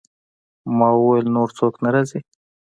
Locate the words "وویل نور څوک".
0.95-1.73